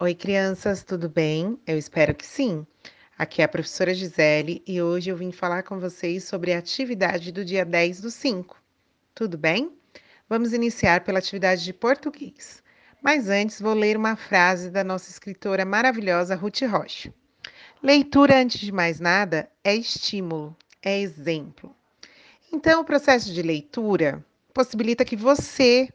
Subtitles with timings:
[0.00, 1.58] Oi, crianças, tudo bem?
[1.66, 2.64] Eu espero que sim.
[3.18, 7.32] Aqui é a professora Gisele e hoje eu vim falar com vocês sobre a atividade
[7.32, 8.62] do dia 10 do 5.
[9.12, 9.72] Tudo bem?
[10.28, 12.62] Vamos iniciar pela atividade de português.
[13.02, 17.12] Mas antes vou ler uma frase da nossa escritora maravilhosa Ruth Rocha.
[17.82, 21.74] Leitura, antes de mais nada, é estímulo, é exemplo.
[22.52, 24.24] Então, o processo de leitura
[24.54, 25.88] possibilita que você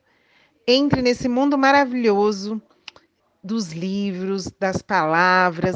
[0.67, 2.61] entre nesse mundo maravilhoso
[3.43, 5.75] dos livros, das palavras,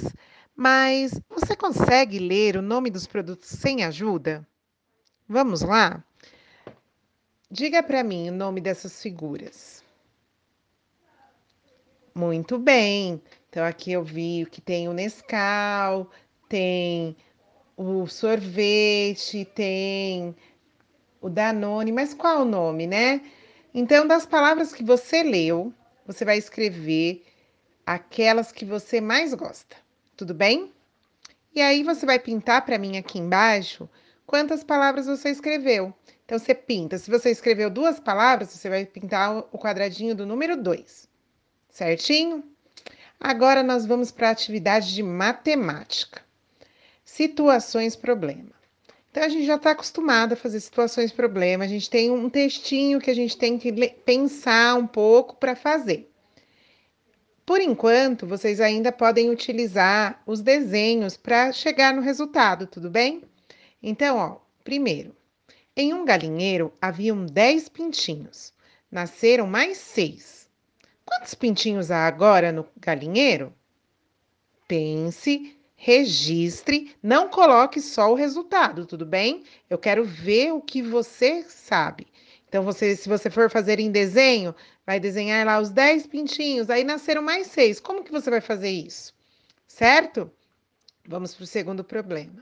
[0.55, 4.47] mas você consegue ler o nome dos produtos sem ajuda?
[5.27, 6.03] Vamos lá?
[7.51, 9.83] Diga para mim o nome dessas figuras.
[12.15, 13.21] Muito bem.
[13.49, 16.09] Então aqui eu vi que tem o Nescau,
[16.47, 17.15] tem
[17.75, 20.35] o sorvete, tem
[21.21, 23.21] o Danone, mas qual o nome, né?
[23.73, 25.71] Então, das palavras que você leu,
[26.05, 27.23] você vai escrever
[27.87, 29.77] aquelas que você mais gosta,
[30.17, 30.73] tudo bem?
[31.55, 33.89] E aí você vai pintar para mim aqui embaixo
[34.25, 35.93] quantas palavras você escreveu.
[36.25, 36.97] Então, você pinta.
[36.97, 41.07] Se você escreveu duas palavras, você vai pintar o quadradinho do número 2,
[41.69, 42.43] certinho?
[43.17, 46.21] Agora nós vamos para a atividade de matemática.
[47.05, 48.51] Situações problema.
[49.09, 52.99] Então a gente já está acostumado a fazer situações problema, a gente tem um textinho
[52.99, 53.71] que a gente tem que
[54.05, 56.11] pensar um pouco para fazer.
[57.47, 63.23] Por enquanto, vocês ainda podem utilizar os desenhos para chegar no resultado, tudo bem?
[63.81, 65.15] Então, ó, primeiro,
[65.73, 68.51] em um galinheiro haviam 10 pintinhos.
[68.91, 70.49] Nasceram mais seis.
[71.05, 73.53] Quantos pintinhos há agora no galinheiro?
[74.67, 79.45] Pense registre, não coloque só o resultado, tudo bem?
[79.69, 82.07] Eu quero ver o que você sabe.
[82.47, 86.83] Então, você, se você for fazer em desenho, vai desenhar lá os 10 pintinhos, aí
[86.83, 87.79] nasceram mais seis.
[87.79, 89.13] Como que você vai fazer isso?
[89.67, 90.31] Certo?
[91.05, 92.41] Vamos para o segundo problema.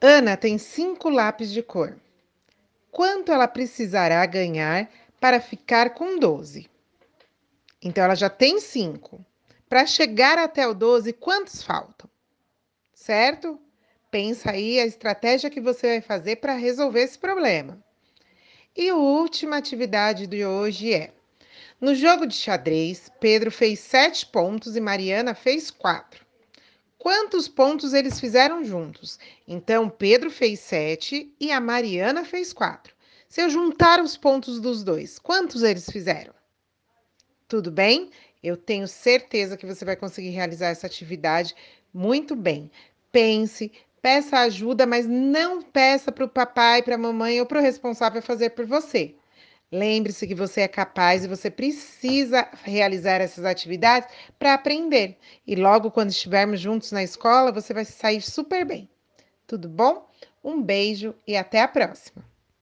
[0.00, 1.96] Ana tem cinco lápis de cor.
[2.90, 6.68] Quanto ela precisará ganhar para ficar com 12?
[7.80, 9.24] Então, ela já tem cinco.
[9.68, 12.10] Para chegar até o 12, quantos faltam?
[12.92, 13.56] Certo?
[14.10, 17.80] Pensa aí a estratégia que você vai fazer para resolver esse problema.
[18.76, 21.12] E a última atividade de hoje é:
[21.80, 26.24] no jogo de xadrez, Pedro fez sete pontos e Mariana fez quatro.
[26.96, 29.18] Quantos pontos eles fizeram juntos?
[29.48, 32.94] Então, Pedro fez sete e a Mariana fez quatro.
[33.28, 36.34] Se eu juntar os pontos dos dois, quantos eles fizeram?
[37.48, 38.10] Tudo bem?
[38.42, 41.54] Eu tenho certeza que você vai conseguir realizar essa atividade
[41.92, 42.70] muito bem.
[43.10, 43.72] Pense,
[44.02, 48.22] peça ajuda, mas não peça para o papai, para a mamãe ou para o responsável
[48.22, 49.14] fazer por você.
[49.72, 55.16] Lembre-se que você é capaz e você precisa realizar essas atividades para aprender.
[55.46, 58.88] E logo quando estivermos juntos na escola, você vai sair super bem.
[59.46, 60.08] Tudo bom?
[60.42, 62.29] Um beijo e até a próxima!